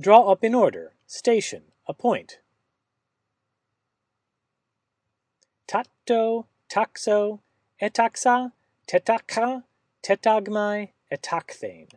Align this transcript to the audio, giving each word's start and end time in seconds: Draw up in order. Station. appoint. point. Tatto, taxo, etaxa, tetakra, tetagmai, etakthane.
Draw 0.00 0.32
up 0.32 0.42
in 0.42 0.54
order. 0.54 0.92
Station. 1.06 1.64
appoint. 1.86 2.38
point. 5.68 5.86
Tatto, 6.06 6.46
taxo, 6.68 7.40
etaxa, 7.80 8.52
tetakra, 8.88 9.64
tetagmai, 10.02 10.90
etakthane. 11.10 11.88